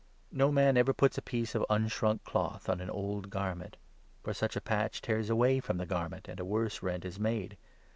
[0.31, 3.77] No 16 man ever puts a piece of unshrunk cloth on an old garment;
[4.23, 7.55] for such a patch tears away from the garment, and a worse rent is made.